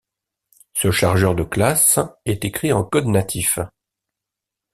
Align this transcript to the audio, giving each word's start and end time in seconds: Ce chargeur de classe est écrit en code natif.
Ce 0.73 0.89
chargeur 0.89 1.35
de 1.35 1.43
classe 1.43 1.99
est 2.25 2.43
écrit 2.43 2.73
en 2.73 2.83
code 2.83 3.05
natif. 3.05 3.59